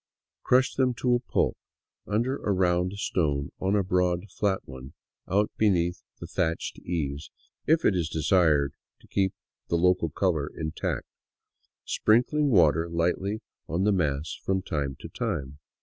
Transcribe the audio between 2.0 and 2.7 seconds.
under a